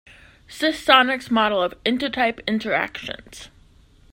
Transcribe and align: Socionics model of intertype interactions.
Socionics 0.49 1.29
model 1.29 1.61
of 1.61 1.75
intertype 1.85 2.39
interactions. 2.47 3.49